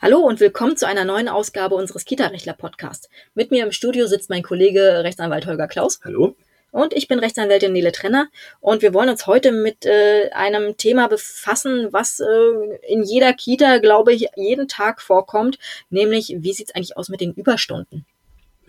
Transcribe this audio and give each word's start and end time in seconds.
Hallo 0.00 0.20
und 0.20 0.38
willkommen 0.38 0.76
zu 0.76 0.86
einer 0.86 1.04
neuen 1.04 1.28
Ausgabe 1.28 1.74
unseres 1.74 2.04
Kita-Rechtler-Podcasts. 2.04 3.08
Mit 3.34 3.50
mir 3.50 3.64
im 3.64 3.72
Studio 3.72 4.06
sitzt 4.06 4.30
mein 4.30 4.44
Kollege 4.44 5.02
Rechtsanwalt 5.02 5.44
Holger 5.44 5.66
Klaus. 5.66 5.98
Hallo. 6.04 6.36
Und 6.70 6.94
ich 6.94 7.08
bin 7.08 7.18
Rechtsanwältin 7.18 7.72
Nele 7.72 7.90
Trenner 7.90 8.28
und 8.60 8.82
wir 8.82 8.94
wollen 8.94 9.08
uns 9.08 9.26
heute 9.26 9.50
mit 9.50 9.86
äh, 9.86 10.30
einem 10.30 10.76
Thema 10.76 11.08
befassen, 11.08 11.88
was 11.90 12.20
äh, 12.20 12.76
in 12.86 13.02
jeder 13.02 13.32
Kita, 13.32 13.78
glaube 13.78 14.12
ich, 14.12 14.28
jeden 14.36 14.68
Tag 14.68 15.02
vorkommt, 15.02 15.58
nämlich 15.90 16.32
wie 16.38 16.52
sieht 16.52 16.68
es 16.68 16.74
eigentlich 16.76 16.96
aus 16.96 17.08
mit 17.08 17.20
den 17.20 17.32
Überstunden? 17.32 18.06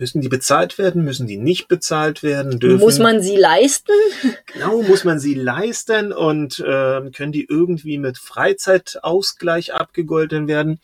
Müssen 0.00 0.22
die 0.22 0.30
bezahlt 0.30 0.78
werden? 0.78 1.04
Müssen 1.04 1.26
die 1.26 1.36
nicht 1.36 1.68
bezahlt 1.68 2.22
werden? 2.22 2.58
Dürfen? 2.58 2.80
Muss 2.80 2.98
man 2.98 3.22
sie 3.22 3.36
leisten? 3.36 3.92
Genau, 4.46 4.82
muss 4.82 5.04
man 5.04 5.20
sie 5.20 5.34
leisten 5.34 6.12
und 6.12 6.58
äh, 6.58 7.10
können 7.10 7.32
die 7.32 7.46
irgendwie 7.48 7.98
mit 7.98 8.18
Freizeitausgleich 8.18 9.74
abgegolten 9.74 10.48
werden? 10.48 10.80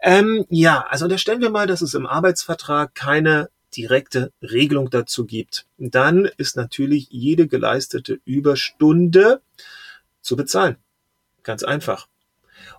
Ähm, 0.00 0.46
ja, 0.48 0.86
also 0.88 1.04
unterstellen 1.04 1.40
wir 1.40 1.50
mal, 1.50 1.66
dass 1.66 1.82
es 1.82 1.94
im 1.94 2.06
Arbeitsvertrag 2.06 2.94
keine 2.94 3.50
direkte 3.76 4.32
Regelung 4.40 4.88
dazu 4.88 5.26
gibt. 5.26 5.66
Dann 5.76 6.30
ist 6.36 6.56
natürlich 6.56 7.08
jede 7.10 7.48
geleistete 7.48 8.20
Überstunde 8.24 9.42
zu 10.22 10.36
bezahlen. 10.36 10.76
Ganz 11.42 11.62
einfach. 11.62 12.06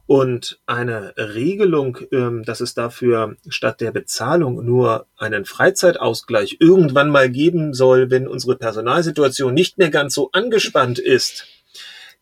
Und 0.07 0.59
eine 0.65 1.13
Regelung, 1.17 1.97
ähm, 2.11 2.43
dass 2.43 2.61
es 2.61 2.73
dafür 2.73 3.35
statt 3.47 3.81
der 3.81 3.91
Bezahlung 3.91 4.63
nur 4.65 5.07
einen 5.17 5.45
Freizeitausgleich 5.45 6.57
irgendwann 6.59 7.09
mal 7.09 7.29
geben 7.29 7.73
soll, 7.73 8.11
wenn 8.11 8.27
unsere 8.27 8.55
Personalsituation 8.55 9.53
nicht 9.53 9.77
mehr 9.77 9.89
ganz 9.89 10.13
so 10.13 10.29
angespannt 10.31 10.99
ist, 10.99 11.47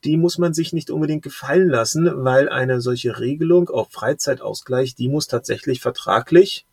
die 0.03 0.17
muss 0.17 0.37
man 0.37 0.53
sich 0.53 0.73
nicht 0.73 0.89
unbedingt 0.89 1.23
gefallen 1.23 1.69
lassen, 1.69 2.09
weil 2.23 2.49
eine 2.49 2.81
solche 2.81 3.19
Regelung 3.19 3.69
auf 3.69 3.91
Freizeitausgleich, 3.91 4.95
die 4.95 5.07
muss 5.07 5.27
tatsächlich 5.27 5.81
vertraglich 5.81 6.65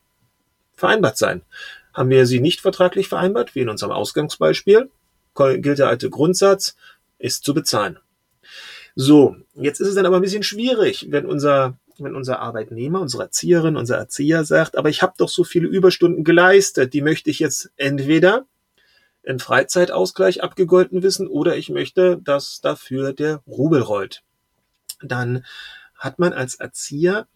vereinbart 0.74 1.16
sein. 1.16 1.42
Haben 1.94 2.10
wir 2.10 2.26
sie 2.26 2.40
nicht 2.40 2.60
vertraglich 2.60 3.08
vereinbart, 3.08 3.54
wie 3.54 3.60
in 3.60 3.68
unserem 3.68 3.92
Ausgangsbeispiel, 3.92 4.90
gilt 5.34 5.78
der 5.78 5.88
alte 5.88 6.10
Grundsatz, 6.10 6.76
ist 7.18 7.44
zu 7.44 7.54
bezahlen. 7.54 7.98
So, 9.02 9.34
jetzt 9.54 9.80
ist 9.80 9.88
es 9.88 9.94
dann 9.94 10.04
aber 10.04 10.16
ein 10.16 10.22
bisschen 10.22 10.42
schwierig, 10.42 11.06
wenn 11.08 11.24
unser 11.24 11.78
wenn 11.98 12.14
unser 12.14 12.40
Arbeitnehmer, 12.40 13.00
unsere 13.00 13.22
Erzieherin, 13.22 13.76
unser 13.76 13.96
Erzieher 13.96 14.44
sagt, 14.44 14.76
aber 14.76 14.90
ich 14.90 15.00
habe 15.00 15.14
doch 15.16 15.30
so 15.30 15.42
viele 15.42 15.68
Überstunden 15.68 16.22
geleistet, 16.22 16.92
die 16.92 17.00
möchte 17.00 17.30
ich 17.30 17.38
jetzt 17.38 17.70
entweder 17.76 18.44
in 19.22 19.38
Freizeitausgleich 19.38 20.42
abgegolten 20.42 21.02
wissen 21.02 21.28
oder 21.28 21.56
ich 21.56 21.70
möchte, 21.70 22.18
dass 22.22 22.60
dafür 22.60 23.14
der 23.14 23.42
Rubel 23.46 23.80
rollt. 23.80 24.22
Dann 25.02 25.46
hat 25.94 26.18
man 26.18 26.34
als 26.34 26.56
Erzieher, 26.56 27.26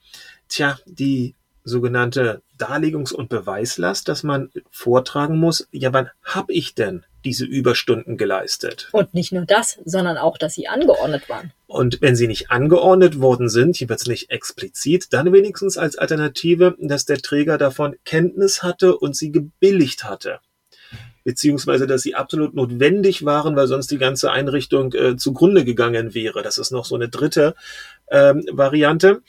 tja, 0.49 0.79
die 0.85 1.35
sogenannte 1.63 2.43
Darlegungs- 2.59 3.15
und 3.15 3.31
Beweislast, 3.31 4.09
dass 4.09 4.23
man 4.23 4.51
vortragen 4.71 5.39
muss, 5.39 5.67
ja, 5.73 5.95
wann 5.95 6.11
habe 6.25 6.53
ich 6.53 6.75
denn 6.75 7.07
diese 7.25 7.45
Überstunden 7.45 8.17
geleistet? 8.17 8.89
Und 8.93 9.15
nicht 9.15 9.33
nur 9.33 9.45
das, 9.45 9.79
sondern 9.85 10.17
auch, 10.17 10.39
dass 10.39 10.55
sie 10.55 10.69
angeordnet 10.69 11.29
waren. 11.29 11.53
Und 11.67 12.01
wenn 12.01 12.17
sie 12.17 12.29
nicht 12.29 12.51
angeordnet 12.51 13.21
worden 13.21 13.49
sind, 13.49 13.77
hier 13.77 13.89
wird 13.89 14.01
es 14.01 14.07
nicht 14.07 14.31
explizit, 14.31 15.13
dann 15.13 15.33
wenigstens 15.33 15.77
als 15.77 15.97
Alternative, 15.97 16.77
dass 16.79 17.05
der 17.05 17.19
Träger 17.19 17.59
davon 17.59 17.97
Kenntnis 18.05 18.63
hatte 18.63 18.97
und 18.97 19.17
sie 19.17 19.33
gebilligt 19.33 20.05
hatte. 20.05 20.41
Beziehungsweise, 21.25 21.87
dass 21.87 22.03
sie 22.03 22.15
absolut 22.15 22.55
notwendig 22.55 23.25
waren, 23.25 23.57
weil 23.57 23.67
sonst 23.67 23.91
die 23.91 23.99
ganze 23.99 24.31
Einrichtung 24.31 24.93
äh, 24.93 25.17
zugrunde 25.17 25.65
gegangen 25.65 26.15
wäre. 26.15 26.43
Das 26.43 26.59
ist 26.59 26.71
noch 26.71 26.85
so 26.85 26.95
eine 26.95 27.09
dritte 27.09 27.55
ähm, 28.11 28.45
Variante. 28.53 29.23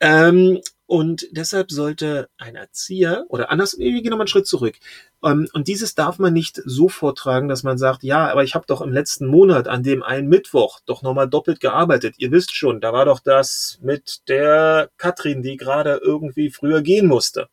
Ähm, 0.00 0.60
und 0.88 1.28
deshalb 1.32 1.70
sollte 1.70 2.30
ein 2.38 2.56
Erzieher 2.56 3.26
oder 3.28 3.50
anders, 3.50 3.76
wir 3.76 3.92
gehen 3.92 4.04
nochmal 4.04 4.20
einen 4.20 4.28
Schritt 4.28 4.46
zurück. 4.46 4.76
Ähm, 5.22 5.46
und 5.52 5.68
dieses 5.68 5.94
darf 5.94 6.18
man 6.18 6.32
nicht 6.32 6.62
so 6.64 6.88
vortragen, 6.88 7.46
dass 7.46 7.62
man 7.62 7.76
sagt, 7.76 8.04
ja, 8.04 8.30
aber 8.30 8.42
ich 8.42 8.54
habe 8.54 8.64
doch 8.66 8.80
im 8.80 8.90
letzten 8.90 9.26
Monat 9.26 9.68
an 9.68 9.82
dem 9.82 10.02
einen 10.02 10.28
Mittwoch 10.28 10.80
doch 10.86 11.02
nochmal 11.02 11.28
doppelt 11.28 11.60
gearbeitet. 11.60 12.14
Ihr 12.16 12.32
wisst 12.32 12.56
schon, 12.56 12.80
da 12.80 12.94
war 12.94 13.04
doch 13.04 13.20
das 13.20 13.78
mit 13.82 14.26
der 14.28 14.88
Katrin, 14.96 15.42
die 15.42 15.58
gerade 15.58 16.00
irgendwie 16.02 16.48
früher 16.48 16.80
gehen 16.80 17.06
musste. 17.06 17.48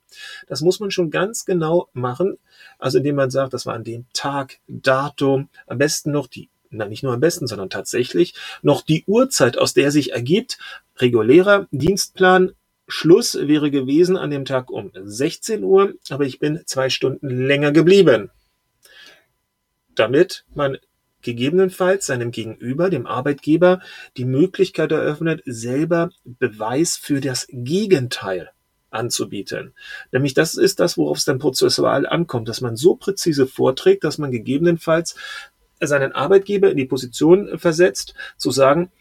Das 0.47 0.61
muss 0.61 0.79
man 0.79 0.89
schon 0.89 1.11
ganz 1.11 1.43
genau 1.43 1.89
machen. 1.91 2.37
Also 2.79 2.99
indem 2.99 3.17
man 3.17 3.31
sagt, 3.31 3.53
das 3.53 3.65
war 3.65 3.73
an 3.73 3.83
dem 3.83 4.05
Tag, 4.13 4.59
Datum, 4.69 5.49
am 5.67 5.77
besten 5.77 6.11
noch 6.11 6.27
die 6.27 6.49
na, 6.69 6.85
nicht 6.85 7.03
nur 7.03 7.13
am 7.13 7.19
besten, 7.19 7.47
sondern 7.47 7.69
tatsächlich 7.69 8.33
noch 8.61 8.81
die 8.81 9.03
Uhrzeit, 9.07 9.57
aus 9.57 9.73
der 9.73 9.91
sich 9.91 10.13
ergibt, 10.13 10.57
regulärer 10.97 11.67
Dienstplan 11.71 12.53
Schluss 12.87 13.35
wäre 13.35 13.71
gewesen 13.71 14.17
an 14.17 14.29
dem 14.29 14.45
Tag 14.45 14.69
um 14.69 14.91
16 14.93 15.63
Uhr, 15.63 15.95
aber 16.09 16.25
ich 16.25 16.39
bin 16.39 16.61
zwei 16.65 16.89
Stunden 16.89 17.29
länger 17.29 17.71
geblieben. 17.71 18.29
Damit 19.95 20.45
man 20.53 20.77
gegebenenfalls 21.21 22.05
seinem 22.05 22.31
Gegenüber, 22.31 22.89
dem 22.89 23.07
Arbeitgeber, 23.07 23.81
die 24.15 24.25
Möglichkeit 24.25 24.91
eröffnet, 24.91 25.41
selber 25.45 26.11
Beweis 26.23 26.95
für 26.97 27.19
das 27.19 27.47
Gegenteil 27.49 28.51
anzubieten. 28.91 29.73
Nämlich 30.11 30.35
das 30.35 30.55
ist 30.55 30.79
das, 30.79 30.97
worauf 30.97 31.17
es 31.17 31.25
dann 31.25 31.39
prozessual 31.39 32.05
ankommt, 32.07 32.47
dass 32.47 32.61
man 32.61 32.75
so 32.75 32.95
präzise 32.95 33.47
vorträgt, 33.47 34.03
dass 34.03 34.19
man 34.19 34.31
gegebenenfalls 34.31 35.15
seinen 35.81 36.13
Arbeitgeber 36.13 36.71
in 36.71 36.77
die 36.77 36.85
Position 36.85 37.57
versetzt, 37.57 38.13
zu 38.37 38.51
sagen, 38.51 38.91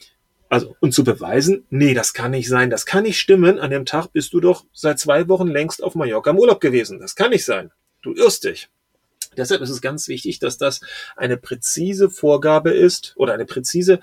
also, 0.55 0.77
und 0.79 0.95
zu 0.95 1.03
beweisen, 1.03 1.67
nee, 1.69 1.95
das 1.95 2.13
kann 2.13 2.31
nicht 2.31 2.49
sein, 2.49 2.71
das 2.71 2.87
kann 2.87 3.03
nicht 3.03 3.19
stimmen. 3.19 3.59
An 3.59 3.71
dem 3.71 3.85
Tag 3.85 4.13
bist 4.13 4.33
du 4.33 4.39
doch 4.39 4.65
seit 4.73 5.01
zwei 5.01 5.27
Wochen 5.27 5.49
längst 5.49 5.83
auf 5.83 5.97
Mallorca 5.97 6.31
im 6.31 6.39
Urlaub 6.39 6.61
gewesen. 6.61 7.01
Das 7.01 7.17
kann 7.17 7.31
nicht 7.31 7.45
sein. 7.45 7.73
Du 8.03 8.15
irrst 8.15 8.45
dich. 8.45 8.69
Deshalb 9.37 9.63
ist 9.63 9.71
es 9.71 9.81
ganz 9.81 10.07
wichtig, 10.07 10.39
dass 10.39 10.57
das 10.57 10.81
eine 11.17 11.37
präzise 11.37 12.09
Vorgabe 12.09 12.71
ist 12.71 13.15
oder 13.17 13.35
eine 13.35 13.47
präzise 13.47 13.99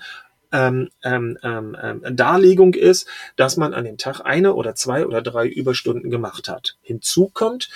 ähm, 0.52 0.90
ähm, 1.02 1.38
ähm, 1.42 1.74
ähm 1.82 2.16
Darlegung 2.16 2.74
ist, 2.74 3.08
dass 3.36 3.56
man 3.56 3.72
an 3.72 3.86
dem 3.86 3.96
Tag 3.96 4.20
eine 4.20 4.52
oder 4.52 4.74
zwei 4.74 5.06
oder 5.06 5.22
drei 5.22 5.46
Überstunden 5.46 6.10
gemacht 6.10 6.48
hat. 6.48 6.76
Hinzu 6.82 7.30
kommt, 7.32 7.70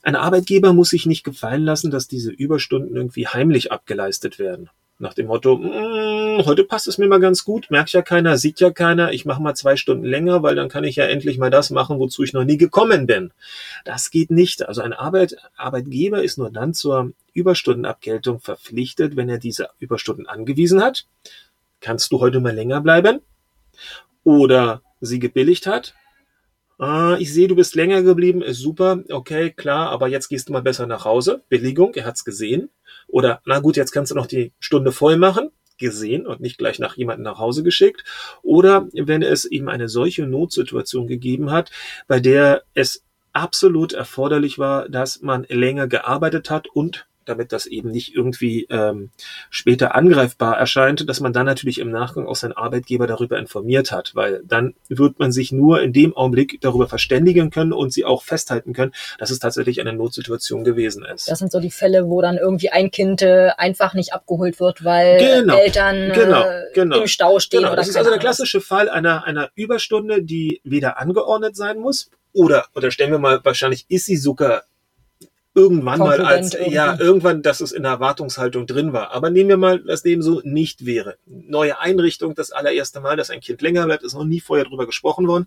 ein 0.00 0.16
Arbeitgeber 0.16 0.72
muss 0.72 0.88
sich 0.88 1.04
nicht 1.04 1.24
gefallen 1.24 1.64
lassen, 1.64 1.90
dass 1.90 2.08
diese 2.08 2.30
Überstunden 2.30 2.96
irgendwie 2.96 3.26
heimlich 3.26 3.70
abgeleistet 3.70 4.38
werden. 4.38 4.70
Nach 4.98 5.12
dem 5.12 5.26
Motto, 5.26 5.56
mm, 5.56 6.46
heute 6.46 6.62
passt 6.62 6.86
es 6.86 6.98
mir 6.98 7.08
mal 7.08 7.18
ganz 7.18 7.44
gut, 7.44 7.68
merkt 7.68 7.90
ja 7.92 8.00
keiner, 8.00 8.38
sieht 8.38 8.60
ja 8.60 8.70
keiner, 8.70 9.12
ich 9.12 9.24
mache 9.24 9.42
mal 9.42 9.54
zwei 9.54 9.74
Stunden 9.74 10.04
länger, 10.04 10.44
weil 10.44 10.54
dann 10.54 10.68
kann 10.68 10.84
ich 10.84 10.94
ja 10.94 11.04
endlich 11.04 11.36
mal 11.36 11.50
das 11.50 11.70
machen, 11.70 11.98
wozu 11.98 12.22
ich 12.22 12.32
noch 12.32 12.44
nie 12.44 12.58
gekommen 12.58 13.06
bin. 13.06 13.32
Das 13.84 14.12
geht 14.12 14.30
nicht. 14.30 14.68
Also 14.68 14.82
ein 14.82 14.92
Arbeit, 14.92 15.36
Arbeitgeber 15.56 16.22
ist 16.22 16.38
nur 16.38 16.50
dann 16.50 16.74
zur 16.74 17.12
Überstundenabgeltung 17.32 18.38
verpflichtet, 18.38 19.16
wenn 19.16 19.28
er 19.28 19.38
diese 19.38 19.70
Überstunden 19.80 20.28
angewiesen 20.28 20.80
hat. 20.80 21.06
Kannst 21.80 22.12
du 22.12 22.20
heute 22.20 22.38
mal 22.38 22.54
länger 22.54 22.80
bleiben? 22.80 23.20
Oder 24.22 24.80
sie 25.00 25.18
gebilligt 25.18 25.66
hat, 25.66 25.94
Ah, 26.78 27.16
ich 27.20 27.32
sehe, 27.32 27.46
du 27.46 27.54
bist 27.54 27.76
länger 27.76 28.02
geblieben, 28.02 28.42
ist 28.42 28.58
super, 28.58 29.04
okay, 29.10 29.50
klar, 29.50 29.90
aber 29.90 30.08
jetzt 30.08 30.28
gehst 30.28 30.48
du 30.48 30.52
mal 30.52 30.62
besser 30.62 30.86
nach 30.86 31.04
Hause. 31.04 31.42
Billigung, 31.48 31.94
er 31.94 32.04
hat's 32.04 32.24
gesehen. 32.24 32.70
Oder, 33.06 33.40
na 33.44 33.60
gut, 33.60 33.76
jetzt 33.76 33.92
kannst 33.92 34.10
du 34.10 34.16
noch 34.16 34.26
die 34.26 34.52
Stunde 34.58 34.90
voll 34.90 35.16
machen, 35.16 35.50
gesehen 35.78 36.26
und 36.26 36.40
nicht 36.40 36.58
gleich 36.58 36.78
nach 36.80 36.96
jemandem 36.96 37.24
nach 37.24 37.38
Hause 37.38 37.62
geschickt. 37.62 38.04
Oder 38.42 38.88
wenn 38.92 39.22
es 39.22 39.44
ihm 39.44 39.68
eine 39.68 39.88
solche 39.88 40.26
Notsituation 40.26 41.06
gegeben 41.06 41.52
hat, 41.52 41.70
bei 42.08 42.18
der 42.18 42.64
es 42.74 43.04
absolut 43.32 43.92
erforderlich 43.92 44.58
war, 44.58 44.88
dass 44.88 45.20
man 45.22 45.46
länger 45.48 45.86
gearbeitet 45.86 46.50
hat 46.50 46.66
und 46.68 47.06
damit 47.24 47.52
das 47.52 47.66
eben 47.66 47.90
nicht 47.90 48.14
irgendwie 48.14 48.66
ähm, 48.70 49.10
später 49.50 49.94
angreifbar 49.94 50.58
erscheint, 50.58 51.08
dass 51.08 51.20
man 51.20 51.32
dann 51.32 51.46
natürlich 51.46 51.78
im 51.78 51.90
Nachgang 51.90 52.26
auch 52.26 52.36
seinen 52.36 52.52
Arbeitgeber 52.52 53.06
darüber 53.06 53.38
informiert 53.38 53.92
hat, 53.92 54.14
weil 54.14 54.42
dann 54.44 54.74
wird 54.88 55.18
man 55.18 55.32
sich 55.32 55.52
nur 55.52 55.82
in 55.82 55.92
dem 55.92 56.16
Augenblick 56.16 56.60
darüber 56.60 56.88
verständigen 56.88 57.50
können 57.50 57.72
und 57.72 57.92
sie 57.92 58.04
auch 58.04 58.22
festhalten 58.22 58.72
können, 58.72 58.92
dass 59.18 59.30
es 59.30 59.38
tatsächlich 59.38 59.80
eine 59.80 59.92
Notsituation 59.92 60.64
gewesen 60.64 61.04
ist. 61.04 61.30
Das 61.30 61.38
sind 61.38 61.52
so 61.52 61.60
die 61.60 61.70
Fälle, 61.70 62.08
wo 62.08 62.20
dann 62.20 62.36
irgendwie 62.36 62.70
ein 62.70 62.90
Kind 62.90 63.22
äh, 63.22 63.50
einfach 63.56 63.94
nicht 63.94 64.12
abgeholt 64.12 64.60
wird, 64.60 64.84
weil 64.84 65.18
genau, 65.18 65.56
Eltern 65.56 66.12
genau, 66.12 66.42
äh, 66.42 66.62
genau, 66.74 67.00
im 67.00 67.06
Stau 67.06 67.38
stehen. 67.38 67.60
Genau. 67.60 67.72
Oder 67.72 67.76
das 67.76 67.88
ist 67.88 67.96
also 67.96 68.10
der 68.10 68.18
klassische 68.18 68.60
Fall 68.60 68.88
einer, 68.88 69.24
einer 69.24 69.50
Überstunde, 69.54 70.22
die 70.22 70.60
weder 70.64 70.98
angeordnet 70.98 71.56
sein 71.56 71.78
muss 71.78 72.10
oder, 72.34 72.66
oder 72.74 72.90
stellen 72.90 73.12
wir 73.12 73.18
mal, 73.18 73.40
wahrscheinlich 73.44 73.86
ist 73.88 74.06
sie 74.06 74.16
sogar 74.16 74.64
irgendwann 75.54 76.00
mal 76.00 76.20
als, 76.20 76.54
irgendwie. 76.54 76.74
ja, 76.74 76.98
irgendwann, 76.98 77.42
dass 77.42 77.60
es 77.60 77.72
in 77.72 77.84
der 77.84 77.92
Erwartungshaltung 77.92 78.66
drin 78.66 78.92
war. 78.92 79.12
Aber 79.12 79.30
nehmen 79.30 79.48
wir 79.48 79.56
mal, 79.56 79.80
dass 79.80 80.02
dem 80.02 80.20
so 80.20 80.40
nicht 80.44 80.84
wäre. 80.84 81.16
Neue 81.26 81.78
Einrichtung, 81.78 82.34
das 82.34 82.50
allererste 82.50 83.00
Mal, 83.00 83.16
dass 83.16 83.30
ein 83.30 83.40
Kind 83.40 83.62
länger 83.62 83.84
bleibt, 83.86 84.02
ist 84.02 84.14
noch 84.14 84.24
nie 84.24 84.40
vorher 84.40 84.64
drüber 84.64 84.86
gesprochen 84.86 85.28
worden. 85.28 85.46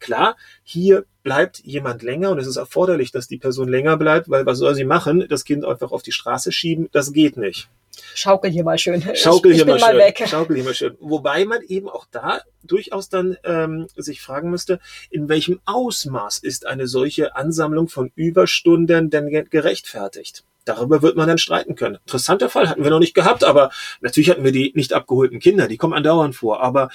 Klar, 0.00 0.36
hier 0.62 1.04
bleibt 1.22 1.60
jemand 1.60 2.02
länger 2.02 2.30
und 2.30 2.38
es 2.38 2.46
ist 2.46 2.56
erforderlich, 2.56 3.12
dass 3.12 3.28
die 3.28 3.38
Person 3.38 3.68
länger 3.68 3.96
bleibt, 3.96 4.30
weil 4.30 4.46
was 4.46 4.58
soll 4.58 4.74
sie 4.74 4.84
machen? 4.84 5.26
Das 5.28 5.44
Kind 5.44 5.64
einfach 5.64 5.92
auf 5.92 6.02
die 6.02 6.12
Straße 6.12 6.50
schieben, 6.50 6.88
das 6.92 7.12
geht 7.12 7.36
nicht. 7.36 7.68
Schaukel 8.14 8.50
hier 8.50 8.64
mal 8.64 8.78
schön. 8.78 9.02
Schaukel 9.14 9.52
ich, 9.52 9.62
hier 9.62 9.74
ich 9.74 9.80
mal, 9.80 9.90
schön. 9.90 9.98
weg. 9.98 10.24
Schaukel 10.26 10.56
hier 10.56 10.64
mal 10.64 10.74
schön. 10.74 10.96
Wobei 11.00 11.44
man 11.44 11.62
eben 11.62 11.88
auch 11.88 12.06
da 12.10 12.40
durchaus 12.62 13.08
dann 13.08 13.36
ähm, 13.44 13.88
sich 13.96 14.20
fragen 14.20 14.50
müsste, 14.50 14.80
in 15.10 15.28
welchem 15.28 15.60
Ausmaß 15.64 16.38
ist 16.38 16.66
eine 16.66 16.86
solche 16.86 17.36
Ansammlung 17.36 17.88
von 17.88 18.10
Überstunden 18.14 19.10
denn 19.10 19.48
gerechtfertigt? 19.50 20.44
Darüber 20.64 21.02
wird 21.02 21.16
man 21.16 21.28
dann 21.28 21.38
streiten 21.38 21.74
können. 21.74 21.96
Interessanter 21.96 22.48
Fall 22.48 22.68
hatten 22.68 22.84
wir 22.84 22.90
noch 22.90 22.98
nicht 22.98 23.14
gehabt, 23.14 23.44
aber 23.44 23.70
natürlich 24.00 24.30
hatten 24.30 24.44
wir 24.44 24.52
die 24.52 24.72
nicht 24.74 24.94
abgeholten 24.94 25.38
Kinder, 25.38 25.68
die 25.68 25.76
kommen 25.76 25.92
andauernd 25.92 26.34
vor. 26.34 26.62
Aber 26.62 26.88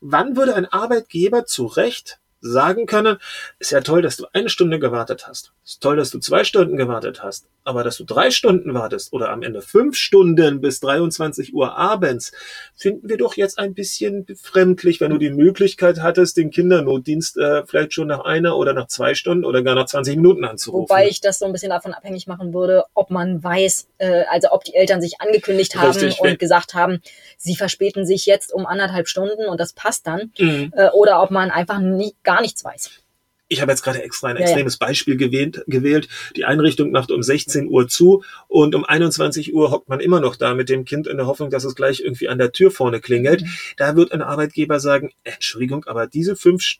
wann 0.00 0.36
würde 0.36 0.54
ein 0.56 0.66
Arbeitgeber 0.66 1.46
zu 1.46 1.66
Recht 1.66 2.18
sagen 2.44 2.86
können, 2.86 3.16
ist 3.58 3.72
ja 3.72 3.80
toll, 3.80 4.02
dass 4.02 4.16
du 4.16 4.26
eine 4.32 4.48
Stunde 4.48 4.78
gewartet 4.78 5.26
hast. 5.26 5.52
Ist 5.64 5.82
toll, 5.82 5.96
dass 5.96 6.10
du 6.10 6.18
zwei 6.18 6.44
Stunden 6.44 6.76
gewartet 6.76 7.22
hast. 7.22 7.46
Aber 7.64 7.82
dass 7.82 7.96
du 7.96 8.04
drei 8.04 8.30
Stunden 8.30 8.74
wartest 8.74 9.14
oder 9.14 9.30
am 9.30 9.42
Ende 9.42 9.62
fünf 9.62 9.96
Stunden 9.96 10.60
bis 10.60 10.80
23 10.80 11.54
Uhr 11.54 11.76
abends, 11.76 12.32
finden 12.76 13.08
wir 13.08 13.16
doch 13.16 13.36
jetzt 13.36 13.58
ein 13.58 13.72
bisschen 13.72 14.26
befremdlich, 14.26 15.00
wenn 15.00 15.10
du 15.10 15.18
die 15.18 15.30
Möglichkeit 15.30 16.02
hattest, 16.02 16.36
den 16.36 16.50
Kindernotdienst 16.50 17.38
äh, 17.38 17.64
vielleicht 17.64 17.94
schon 17.94 18.08
nach 18.08 18.20
einer 18.24 18.58
oder 18.58 18.74
nach 18.74 18.88
zwei 18.88 19.14
Stunden 19.14 19.46
oder 19.46 19.62
gar 19.62 19.74
nach 19.74 19.86
20 19.86 20.16
Minuten 20.16 20.44
anzurufen. 20.44 20.90
Wobei 20.90 21.08
ich 21.08 21.22
das 21.22 21.38
so 21.38 21.46
ein 21.46 21.52
bisschen 21.52 21.70
davon 21.70 21.94
abhängig 21.94 22.26
machen 22.26 22.52
würde, 22.52 22.84
ob 22.92 23.10
man 23.10 23.42
weiß, 23.42 23.88
äh, 23.96 24.24
also 24.30 24.48
ob 24.50 24.64
die 24.64 24.74
Eltern 24.74 25.00
sich 25.00 25.22
angekündigt 25.22 25.76
haben 25.76 25.98
Richtig, 25.98 26.20
und 26.20 26.38
gesagt 26.38 26.74
haben, 26.74 27.00
sie 27.38 27.56
verspäten 27.56 28.04
sich 28.04 28.26
jetzt 28.26 28.52
um 28.52 28.66
anderthalb 28.66 29.08
Stunden 29.08 29.46
und 29.46 29.58
das 29.58 29.72
passt 29.72 30.06
dann. 30.06 30.32
Mhm. 30.38 30.72
Äh, 30.76 30.90
oder 30.90 31.22
ob 31.22 31.30
man 31.30 31.50
einfach 31.50 31.78
nie, 31.78 32.14
gar 32.22 32.33
nichts 32.40 32.64
weiß. 32.64 32.90
Ich 33.48 33.60
habe 33.60 33.70
jetzt 33.70 33.82
gerade 33.82 34.02
extra 34.02 34.28
ein 34.28 34.36
Ja, 34.36 34.40
ja. 34.42 34.46
extremes 34.46 34.78
Beispiel 34.78 35.16
gewählt, 35.16 35.62
gewählt. 35.66 36.08
Die 36.34 36.44
Einrichtung 36.44 36.90
macht 36.92 37.10
um 37.10 37.22
16 37.22 37.68
Uhr 37.68 37.88
zu 37.88 38.24
und 38.48 38.74
um 38.74 38.84
21 38.84 39.54
Uhr 39.54 39.70
hockt 39.70 39.88
man 39.88 40.00
immer 40.00 40.20
noch 40.20 40.36
da 40.36 40.54
mit 40.54 40.68
dem 40.68 40.84
Kind 40.84 41.06
in 41.06 41.18
der 41.18 41.26
Hoffnung, 41.26 41.50
dass 41.50 41.64
es 41.64 41.74
gleich 41.74 42.00
irgendwie 42.00 42.28
an 42.28 42.38
der 42.38 42.52
Tür 42.52 42.70
vorne 42.70 43.00
klingelt. 43.00 43.42
Mhm. 43.42 43.48
Da 43.76 43.96
wird 43.96 44.12
ein 44.12 44.22
Arbeitgeber 44.22 44.80
sagen, 44.80 45.12
Entschuldigung, 45.24 45.84
aber 45.84 46.06
diese 46.06 46.36
fünf, 46.36 46.76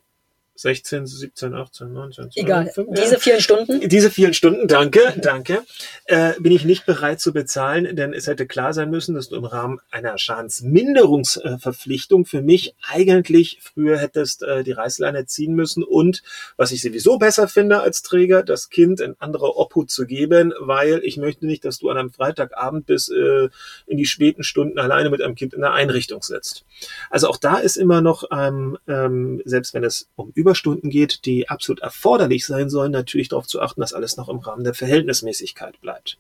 16, 0.57 1.07
17, 1.07 1.55
18, 1.55 1.93
19, 1.93 2.31
20, 2.31 2.43
Egal. 2.43 2.67
5, 2.67 2.89
Diese 2.93 3.19
vielen 3.19 3.41
Stunden. 3.41 3.89
diese 3.89 4.11
vielen 4.11 4.35
Stunden, 4.35 4.69
danke, 4.69 5.01
danke, 5.17 5.63
äh, 6.05 6.35
bin 6.39 6.53
ich 6.53 6.65
nicht 6.65 6.87
bereit 6.87 7.21
zu 7.21 7.33
bezahlen, 7.33 7.97
denn 7.97 8.13
es 8.13 8.29
hätte 8.29 8.47
klar 8.47 8.73
sein 8.73 8.91
müssen, 8.91 9.17
dass 9.17 9.29
du 9.29 9.37
im 9.37 9.45
Rahmen 9.45 9.81
einer 9.91 10.17
Schadensminderungsverpflichtung 10.17 12.25
für 12.25 12.41
mich 12.41 12.77
eigentlich 12.89 13.59
früher 13.63 13.99
hättest 13.99 14.45
äh, 14.45 14.63
die 14.63 14.73
Reißleine 14.73 15.27
ziehen 15.27 15.55
müssen 15.55 15.83
und, 15.83 16.23
was 16.57 16.71
ich 16.71 16.83
sowieso 16.83 17.19
besser 17.19 17.49
finde 17.49 17.81
als 17.81 18.03
Träger, 18.03 18.45
das 18.45 18.71
Kind 18.71 19.01
in 19.01 19.17
andere 19.19 19.57
Obhut 19.57 19.91
zu 19.91 20.07
geben, 20.07 20.55
weil 20.61 21.01
ich 21.03 21.17
möchte 21.17 21.47
nicht, 21.47 21.65
dass 21.65 21.79
du 21.79 21.91
an 21.91 21.99
einem 21.99 22.13
Freitagabend 22.13 22.87
bis 22.87 23.09
äh, 23.09 23.49
in 23.87 23.97
die 23.97 24.07
späten 24.07 24.45
Stunden 24.45 24.79
alleine 24.79 25.11
mit 25.11 25.21
einem 25.21 25.35
Kind 25.35 25.53
in 25.53 25.63
der 25.63 25.73
Einrichtung 25.73 26.23
sitzt. 26.23 26.65
Also 27.11 27.29
auch 27.29 27.39
da 27.39 27.57
ist 27.57 27.77
immer 27.77 28.01
noch, 28.01 28.25
ähm, 28.31 28.79
ähm, 28.87 29.43
selbst 29.45 29.75
wenn 29.75 29.83
es 29.83 30.09
um 30.15 30.33
Überstunden 30.45 30.91
geht, 30.91 31.25
die 31.25 31.49
absolut 31.49 31.81
erforderlich 31.81 32.45
sein 32.45 32.69
sollen, 32.69 32.93
natürlich 32.93 33.31
darauf 33.31 33.47
zu 33.47 33.63
achten, 33.63 33.81
dass 33.81 33.95
alles 33.95 34.19
noch 34.19 34.29
im 34.29 34.41
Rahmen 34.41 34.63
der 34.63 34.75
Verhältnismäßigkeit 34.75 35.81
bleibt. 35.81 36.19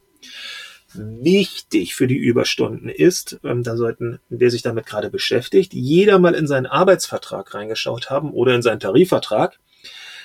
Wichtig 0.94 1.94
für 1.94 2.06
die 2.06 2.17
Überstunden 2.17 2.88
ist, 2.88 3.38
ähm, 3.44 3.62
da 3.62 3.76
sollten, 3.76 4.21
wer 4.31 4.50
sich 4.50 4.62
damit 4.62 4.87
gerade 4.87 5.11
beschäftigt, 5.11 5.75
jeder 5.75 6.19
mal 6.19 6.35
in 6.35 6.47
seinen 6.47 6.65
Arbeitsvertrag 6.65 7.53
reingeschaut 7.53 8.09
haben 8.09 8.32
oder 8.32 8.55
in 8.55 8.62
seinen 8.62 8.81
Tarifvertrag, 8.81 9.59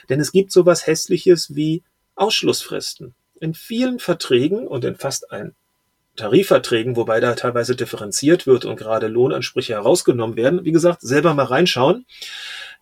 denn 0.08 0.22
es 0.22 0.32
gibt 0.32 0.54
sowas 0.54 0.88
Hässliches 0.88 1.56
wie 1.56 1.84
Ausschlussfristen. 2.16 3.16
In 3.42 3.54
vielen 3.54 4.00
Verträgen 4.00 4.66
und 4.66 4.86
in 4.86 4.96
fast 4.96 5.32
allen 5.32 5.56
Tarifverträgen, 6.16 6.96
wobei 6.96 7.20
da 7.20 7.34
teilweise 7.34 7.76
differenziert 7.76 8.46
wird 8.46 8.66
und 8.66 8.76
gerade 8.76 9.08
Lohnansprüche 9.08 9.74
herausgenommen 9.74 10.36
werden. 10.36 10.66
Wie 10.66 10.72
gesagt, 10.72 11.02
selber 11.02 11.34
mal 11.34 11.46
reinschauen. 11.46 12.06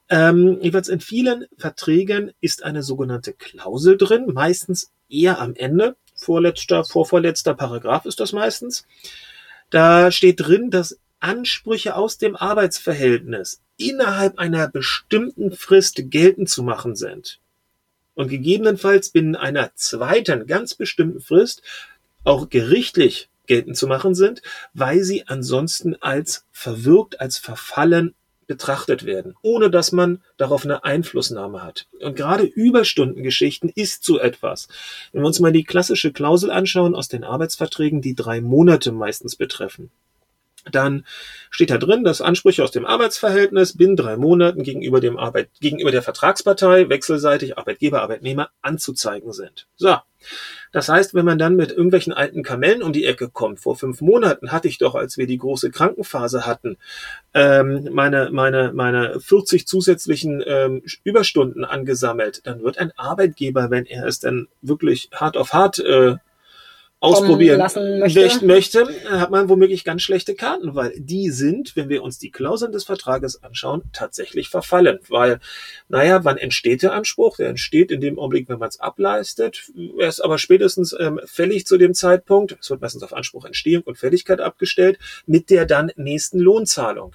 Ähm, 0.09 0.59
jeweils 0.61 0.87
in 0.87 0.99
vielen 0.99 1.45
Verträgen 1.57 2.31
ist 2.39 2.63
eine 2.63 2.83
sogenannte 2.83 3.33
Klausel 3.33 3.97
drin, 3.97 4.27
meistens 4.33 4.91
eher 5.09 5.39
am 5.39 5.55
Ende. 5.55 5.95
Vorletzter, 6.15 6.83
vorvorletzter 6.83 7.53
Paragraph 7.53 8.05
ist 8.05 8.19
das 8.19 8.33
meistens. 8.33 8.85
Da 9.69 10.11
steht 10.11 10.39
drin, 10.39 10.71
dass 10.71 10.99
Ansprüche 11.19 11.95
aus 11.95 12.17
dem 12.17 12.35
Arbeitsverhältnis 12.35 13.61
innerhalb 13.77 14.39
einer 14.39 14.67
bestimmten 14.69 15.51
Frist 15.51 16.01
geltend 16.09 16.49
zu 16.49 16.63
machen 16.63 16.95
sind. 16.95 17.39
Und 18.15 18.29
gegebenenfalls 18.29 19.09
binnen 19.09 19.35
einer 19.35 19.75
zweiten, 19.75 20.47
ganz 20.47 20.73
bestimmten 20.73 21.19
Frist 21.19 21.61
auch 22.23 22.49
gerichtlich 22.49 23.29
geltend 23.45 23.77
zu 23.77 23.87
machen 23.87 24.15
sind, 24.15 24.41
weil 24.73 25.03
sie 25.03 25.27
ansonsten 25.27 25.95
als 25.95 26.45
verwirkt, 26.51 27.21
als 27.21 27.37
verfallen 27.37 28.15
betrachtet 28.47 29.05
werden, 29.05 29.35
ohne 29.41 29.69
dass 29.69 29.91
man 29.91 30.23
darauf 30.37 30.63
eine 30.63 30.83
Einflussnahme 30.83 31.63
hat. 31.63 31.87
Und 31.99 32.15
gerade 32.15 32.43
Überstundengeschichten 32.43 33.69
ist 33.69 34.03
so 34.03 34.19
etwas. 34.19 34.67
Wenn 35.11 35.21
wir 35.21 35.27
uns 35.27 35.39
mal 35.39 35.51
die 35.51 35.63
klassische 35.63 36.11
Klausel 36.11 36.49
anschauen 36.49 36.95
aus 36.95 37.09
den 37.09 37.23
Arbeitsverträgen, 37.23 38.01
die 38.01 38.15
drei 38.15 38.41
Monate 38.41 38.91
meistens 38.91 39.35
betreffen, 39.35 39.91
dann 40.71 41.05
steht 41.49 41.69
da 41.69 41.77
drin, 41.77 42.03
dass 42.03 42.21
Ansprüche 42.21 42.63
aus 42.63 42.71
dem 42.71 42.85
Arbeitsverhältnis 42.85 43.77
binnen 43.77 43.95
drei 43.95 44.17
Monaten 44.17 44.63
gegenüber 44.63 44.99
dem 44.99 45.17
Arbeit, 45.17 45.49
gegenüber 45.59 45.91
der 45.91 46.01
Vertragspartei 46.01 46.89
wechselseitig 46.89 47.57
Arbeitgeber, 47.57 48.01
Arbeitnehmer 48.01 48.49
anzuzeigen 48.61 49.33
sind. 49.33 49.67
So. 49.75 49.97
Das 50.71 50.89
heißt, 50.89 51.13
wenn 51.13 51.25
man 51.25 51.37
dann 51.37 51.55
mit 51.55 51.71
irgendwelchen 51.71 52.11
alten 52.11 52.43
Kamellen 52.43 52.83
um 52.83 52.91
die 52.91 53.05
Ecke 53.05 53.29
kommt, 53.29 53.59
vor 53.59 53.75
fünf 53.75 54.01
Monaten 54.01 54.51
hatte 54.51 54.67
ich 54.67 54.77
doch, 54.77 54.95
als 54.95 55.17
wir 55.17 55.27
die 55.27 55.37
große 55.37 55.71
Krankenphase 55.71 56.45
hatten, 56.45 56.77
ähm, 57.33 57.89
meine, 57.91 58.29
meine, 58.31 58.73
meine 58.73 59.19
40 59.19 59.67
zusätzlichen 59.67 60.43
ähm, 60.45 60.83
Überstunden 61.03 61.63
angesammelt, 61.63 62.45
dann 62.45 62.63
wird 62.63 62.77
ein 62.77 62.91
Arbeitgeber, 62.97 63.69
wenn 63.69 63.85
er 63.85 64.05
es 64.05 64.19
dann 64.19 64.47
wirklich 64.61 65.09
hart 65.13 65.37
auf 65.37 65.53
hart 65.53 65.79
äh, 65.79 66.17
ausprobieren 66.99 67.59
möchte. 67.59 68.45
möchte, 68.45 68.87
hat 69.09 69.29
man 69.29 69.49
womöglich 69.49 69.83
ganz 69.83 70.01
schlechte 70.01 70.33
Karten, 70.33 70.73
weil 70.73 70.93
die 70.97 71.29
sind, 71.29 71.75
wenn 71.75 71.89
wir 71.89 72.01
uns 72.01 72.17
die 72.17 72.31
Klauseln 72.31 72.71
des 72.71 72.85
Vertrages 72.85 73.43
anschauen, 73.43 73.83
tatsächlich 73.93 74.49
verfallen. 74.49 74.99
Weil, 75.07 75.39
naja, 75.89 76.23
wann 76.23 76.37
entsteht 76.37 76.81
der 76.81 76.93
Anspruch? 76.93 77.37
Der 77.37 77.49
entsteht 77.49 77.91
in 77.91 78.01
dem 78.01 78.17
Augenblick, 78.17 78.49
wenn 78.49 78.59
man 78.59 78.69
es 78.69 78.79
ableistet. 78.79 79.71
Er 79.99 80.07
ist 80.07 80.21
aber 80.21 80.39
spätestens 80.39 80.95
ähm, 80.99 81.19
fällig 81.25 81.67
zu 81.67 81.77
dem 81.77 81.93
Zeitpunkt, 81.93 82.57
es 82.59 82.69
wird 82.69 82.81
meistens 82.81 83.03
auf 83.03 83.13
Anspruchentstehung 83.13 83.83
und 83.83 83.97
Fälligkeit 83.97 84.41
abgestellt, 84.41 84.97
mit 85.25 85.49
der 85.49 85.65
dann 85.65 85.91
nächsten 85.95 86.39
Lohnzahlung. 86.39 87.13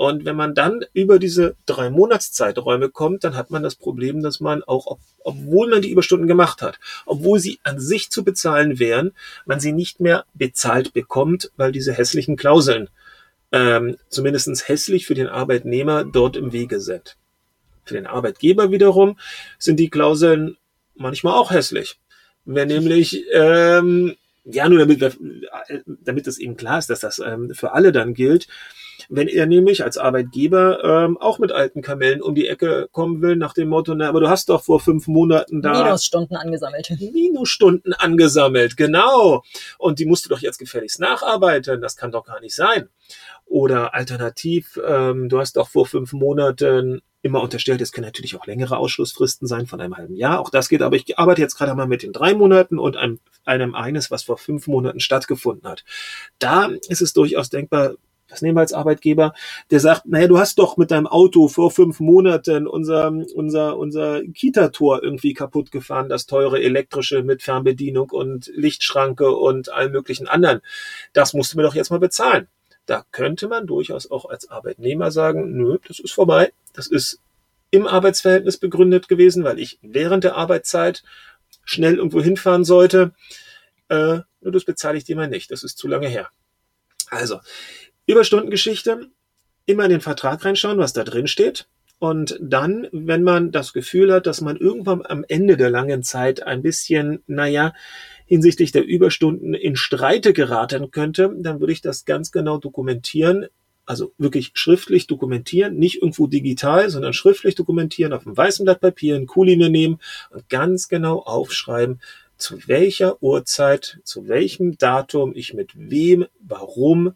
Und 0.00 0.24
wenn 0.24 0.34
man 0.34 0.54
dann 0.54 0.82
über 0.94 1.18
diese 1.18 1.56
drei 1.66 1.90
Monatszeiträume 1.90 2.88
kommt, 2.88 3.22
dann 3.22 3.36
hat 3.36 3.50
man 3.50 3.62
das 3.62 3.74
Problem, 3.74 4.22
dass 4.22 4.40
man 4.40 4.62
auch, 4.62 4.86
ob, 4.86 4.98
obwohl 5.24 5.68
man 5.68 5.82
die 5.82 5.90
Überstunden 5.90 6.26
gemacht 6.26 6.62
hat, 6.62 6.80
obwohl 7.04 7.38
sie 7.38 7.60
an 7.64 7.78
sich 7.78 8.08
zu 8.08 8.24
bezahlen 8.24 8.78
wären, 8.78 9.12
man 9.44 9.60
sie 9.60 9.72
nicht 9.72 10.00
mehr 10.00 10.24
bezahlt 10.32 10.94
bekommt, 10.94 11.50
weil 11.58 11.70
diese 11.70 11.92
hässlichen 11.92 12.38
Klauseln 12.38 12.88
ähm, 13.52 13.98
zumindest 14.08 14.66
hässlich 14.66 15.06
für 15.06 15.12
den 15.12 15.26
Arbeitnehmer 15.26 16.04
dort 16.04 16.34
im 16.34 16.54
Wege 16.54 16.80
sind. 16.80 17.18
Für 17.84 17.92
den 17.92 18.06
Arbeitgeber 18.06 18.70
wiederum 18.70 19.18
sind 19.58 19.78
die 19.78 19.90
Klauseln 19.90 20.56
manchmal 20.94 21.34
auch 21.34 21.50
hässlich. 21.50 21.98
Wenn 22.46 22.68
nämlich 22.68 23.26
ähm, 23.34 24.16
ja, 24.44 24.66
nur 24.66 24.78
damit, 24.78 25.00
wir, 25.00 25.12
damit 25.86 26.26
es 26.26 26.38
eben 26.38 26.56
klar 26.56 26.78
ist, 26.78 26.88
dass 26.88 27.00
das 27.00 27.18
ähm, 27.18 27.52
für 27.54 27.72
alle 27.72 27.92
dann 27.92 28.14
gilt. 28.14 28.48
Wenn 29.08 29.28
er 29.28 29.46
nämlich 29.46 29.84
als 29.84 29.98
Arbeitgeber 29.98 30.84
ähm, 30.84 31.18
auch 31.18 31.38
mit 31.38 31.52
alten 31.52 31.82
Kamellen 31.82 32.22
um 32.22 32.34
die 32.34 32.48
Ecke 32.48 32.88
kommen 32.92 33.22
will, 33.22 33.36
nach 33.36 33.54
dem 33.54 33.68
Motto, 33.68 33.94
na, 33.94 34.08
aber 34.08 34.20
du 34.20 34.28
hast 34.28 34.48
doch 34.48 34.62
vor 34.62 34.80
fünf 34.80 35.06
Monaten 35.06 35.62
da 35.62 35.84
Minusstunden 35.84 36.36
angesammelt. 36.36 36.90
Minusstunden 37.00 37.92
angesammelt, 37.92 38.76
genau. 38.76 39.42
Und 39.78 39.98
die 39.98 40.06
musst 40.06 40.24
du 40.24 40.28
doch 40.28 40.40
jetzt 40.40 40.58
gefälligst 40.58 41.00
nacharbeiten. 41.00 41.80
Das 41.80 41.96
kann 41.96 42.12
doch 42.12 42.24
gar 42.24 42.40
nicht 42.40 42.54
sein. 42.54 42.88
Oder 43.46 43.94
alternativ, 43.94 44.78
ähm, 44.86 45.28
du 45.28 45.38
hast 45.38 45.56
doch 45.56 45.68
vor 45.68 45.86
fünf 45.86 46.12
Monaten 46.12 47.02
immer 47.22 47.42
unterstellt, 47.42 47.80
es 47.80 47.92
können 47.92 48.06
natürlich 48.06 48.36
auch 48.36 48.46
längere 48.46 48.78
Ausschlussfristen 48.78 49.46
sein 49.46 49.66
von 49.66 49.80
einem 49.80 49.96
halben 49.96 50.16
Jahr. 50.16 50.40
Auch 50.40 50.50
das 50.50 50.68
geht, 50.68 50.82
aber 50.82 50.96
ich 50.96 51.18
arbeite 51.18 51.42
jetzt 51.42 51.56
gerade 51.56 51.74
mal 51.74 51.86
mit 51.86 52.02
den 52.02 52.12
drei 52.12 52.34
Monaten 52.34 52.78
und 52.78 52.96
einem, 52.96 53.18
einem 53.44 53.74
eines, 53.74 54.10
was 54.10 54.22
vor 54.22 54.38
fünf 54.38 54.66
Monaten 54.66 55.00
stattgefunden 55.00 55.68
hat. 55.68 55.84
Da 56.38 56.70
ist 56.88 57.02
es 57.02 57.12
durchaus 57.12 57.50
denkbar, 57.50 57.94
was 58.30 58.42
nehmen 58.42 58.56
wir 58.56 58.60
als 58.60 58.72
Arbeitgeber, 58.72 59.34
der 59.70 59.80
sagt, 59.80 60.06
naja, 60.06 60.26
du 60.26 60.38
hast 60.38 60.58
doch 60.58 60.76
mit 60.76 60.90
deinem 60.90 61.06
Auto 61.06 61.48
vor 61.48 61.70
fünf 61.70 62.00
Monaten 62.00 62.66
unser, 62.66 63.12
unser, 63.34 63.76
unser 63.76 64.22
Kita-Tor 64.22 65.02
irgendwie 65.02 65.34
kaputt 65.34 65.70
gefahren, 65.70 66.08
das 66.08 66.26
teure 66.26 66.62
elektrische 66.62 67.22
mit 67.22 67.42
Fernbedienung 67.42 68.10
und 68.10 68.50
Lichtschranke 68.54 69.30
und 69.30 69.72
allen 69.72 69.92
möglichen 69.92 70.28
anderen. 70.28 70.60
Das 71.12 71.34
musst 71.34 71.52
du 71.52 71.56
mir 71.56 71.64
doch 71.64 71.74
jetzt 71.74 71.90
mal 71.90 72.00
bezahlen. 72.00 72.48
Da 72.86 73.04
könnte 73.12 73.48
man 73.48 73.66
durchaus 73.66 74.10
auch 74.10 74.24
als 74.24 74.50
Arbeitnehmer 74.50 75.10
sagen, 75.10 75.56
nö, 75.56 75.78
das 75.86 76.00
ist 76.00 76.12
vorbei. 76.12 76.52
Das 76.72 76.86
ist 76.86 77.20
im 77.70 77.86
Arbeitsverhältnis 77.86 78.58
begründet 78.58 79.08
gewesen, 79.08 79.44
weil 79.44 79.58
ich 79.58 79.78
während 79.82 80.24
der 80.24 80.36
Arbeitszeit 80.36 81.02
schnell 81.64 81.96
irgendwo 81.96 82.20
hinfahren 82.20 82.64
sollte. 82.64 83.12
Äh, 83.88 84.20
nur 84.40 84.52
das 84.52 84.64
bezahle 84.64 84.98
ich 84.98 85.04
dir 85.04 85.16
mal 85.16 85.28
nicht. 85.28 85.50
Das 85.50 85.62
ist 85.62 85.78
zu 85.78 85.86
lange 85.86 86.08
her. 86.08 86.30
Also, 87.10 87.40
Überstundengeschichte, 88.10 89.08
immer 89.66 89.84
in 89.84 89.90
den 89.90 90.00
Vertrag 90.00 90.44
reinschauen, 90.44 90.78
was 90.78 90.92
da 90.92 91.04
drin 91.04 91.26
steht. 91.26 91.68
Und 91.98 92.38
dann, 92.40 92.88
wenn 92.92 93.22
man 93.22 93.52
das 93.52 93.74
Gefühl 93.74 94.10
hat, 94.12 94.26
dass 94.26 94.40
man 94.40 94.56
irgendwann 94.56 95.04
am 95.04 95.22
Ende 95.28 95.58
der 95.58 95.68
langen 95.68 96.02
Zeit 96.02 96.42
ein 96.42 96.62
bisschen, 96.62 97.22
naja, 97.26 97.74
hinsichtlich 98.24 98.72
der 98.72 98.86
Überstunden 98.86 99.52
in 99.52 99.76
Streite 99.76 100.32
geraten 100.32 100.90
könnte, 100.90 101.34
dann 101.38 101.60
würde 101.60 101.74
ich 101.74 101.82
das 101.82 102.06
ganz 102.06 102.32
genau 102.32 102.56
dokumentieren, 102.56 103.48
also 103.84 104.12
wirklich 104.16 104.52
schriftlich 104.54 105.08
dokumentieren, 105.08 105.76
nicht 105.76 105.96
irgendwo 105.96 106.26
digital, 106.26 106.88
sondern 106.88 107.12
schriftlich 107.12 107.54
dokumentieren, 107.54 108.12
auf 108.12 108.24
einem 108.24 108.36
weißen 108.36 108.64
Blatt 108.64 108.80
Papier, 108.80 109.16
einen 109.16 109.26
Kuli 109.26 109.56
mir 109.56 109.68
nehmen 109.68 109.98
und 110.30 110.48
ganz 110.48 110.88
genau 110.88 111.18
aufschreiben, 111.18 112.00
zu 112.38 112.66
welcher 112.66 113.22
Uhrzeit, 113.22 113.98
zu 114.04 114.26
welchem 114.26 114.78
Datum 114.78 115.32
ich 115.34 115.52
mit 115.52 115.72
wem, 115.74 116.26
warum 116.40 117.14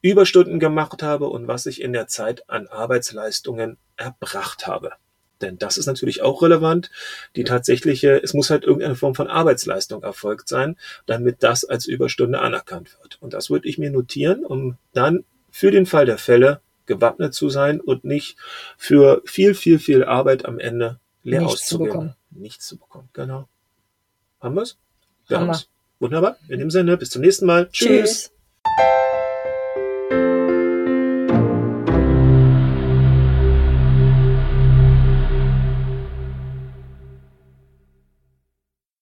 Überstunden 0.00 0.60
gemacht 0.60 1.02
habe 1.02 1.28
und 1.28 1.48
was 1.48 1.66
ich 1.66 1.80
in 1.80 1.92
der 1.92 2.06
Zeit 2.06 2.48
an 2.48 2.66
Arbeitsleistungen 2.68 3.76
erbracht 3.96 4.66
habe. 4.66 4.92
Denn 5.40 5.58
das 5.58 5.78
ist 5.78 5.86
natürlich 5.86 6.22
auch 6.22 6.42
relevant. 6.42 6.90
Die 7.36 7.44
tatsächliche, 7.44 8.20
es 8.22 8.34
muss 8.34 8.50
halt 8.50 8.64
irgendeine 8.64 8.96
Form 8.96 9.14
von 9.14 9.28
Arbeitsleistung 9.28 10.02
erfolgt 10.02 10.48
sein, 10.48 10.76
damit 11.06 11.42
das 11.42 11.64
als 11.64 11.86
Überstunde 11.86 12.40
anerkannt 12.40 12.96
wird. 13.00 13.18
Und 13.20 13.34
das 13.34 13.50
würde 13.50 13.68
ich 13.68 13.78
mir 13.78 13.90
notieren, 13.90 14.44
um 14.44 14.76
dann 14.92 15.24
für 15.50 15.70
den 15.70 15.86
Fall 15.86 16.06
der 16.06 16.18
Fälle 16.18 16.60
gewappnet 16.86 17.34
zu 17.34 17.50
sein 17.50 17.80
und 17.80 18.04
nicht 18.04 18.36
für 18.76 19.22
viel, 19.24 19.54
viel, 19.54 19.78
viel 19.78 20.04
Arbeit 20.04 20.44
am 20.44 20.58
Ende 20.58 20.98
leer 21.22 21.40
Nichts 21.40 21.54
auszugehen. 21.54 21.86
Zu 21.86 21.92
bekommen. 21.92 22.14
Nichts 22.30 22.66
zu 22.66 22.76
bekommen, 22.78 23.08
genau. 23.12 23.48
Haben 24.40 24.56
wir's? 24.56 24.76
Wir 25.26 25.38
Haben 25.38 25.48
haben's. 25.48 25.68
Wunderbar. 26.00 26.36
In 26.48 26.60
dem 26.60 26.70
Sinne, 26.70 26.96
bis 26.96 27.10
zum 27.10 27.22
nächsten 27.22 27.46
Mal. 27.46 27.68
Tschüss. 27.70 27.88
Tschüss. 27.88 28.32